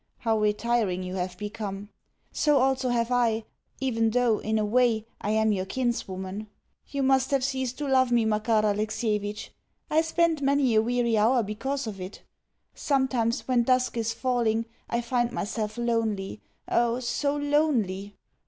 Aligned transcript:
How 0.17 0.39
retiring 0.39 1.03
you 1.03 1.13
have 1.13 1.37
become! 1.37 1.89
So 2.31 2.57
also 2.57 2.89
have 2.89 3.11
I, 3.11 3.43
even 3.79 4.09
though, 4.09 4.39
in 4.39 4.57
a 4.57 4.65
way, 4.65 5.05
I 5.21 5.29
am 5.29 5.51
your 5.51 5.65
kinswoman. 5.67 6.47
You 6.87 7.03
must 7.03 7.29
have 7.29 7.43
ceased 7.43 7.77
to 7.77 7.87
love 7.87 8.11
me, 8.11 8.25
Makar 8.25 8.65
Alexievitch. 8.65 9.51
I 9.91 10.01
spend 10.01 10.41
many 10.41 10.73
a 10.73 10.81
weary 10.81 11.19
hour 11.19 11.43
because 11.43 11.85
of 11.85 12.01
it. 12.01 12.23
Sometimes, 12.73 13.47
when 13.47 13.61
dusk 13.61 13.95
is 13.95 14.11
falling, 14.11 14.65
I 14.89 15.01
find 15.01 15.31
myself 15.31 15.77
lonely 15.77 16.41
oh, 16.67 16.99
so 16.99 17.37
lonely! 17.37 18.15